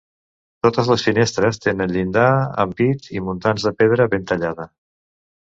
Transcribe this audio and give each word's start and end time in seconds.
Totes 0.67 0.87
les 0.91 1.03
finestres 1.07 1.59
tenen 1.65 1.93
llinda, 1.97 2.23
ampit 2.65 3.07
i 3.19 3.23
muntants 3.27 3.69
de 3.69 3.75
pedra 3.83 4.09
ben 4.17 4.27
tallada. 4.35 4.69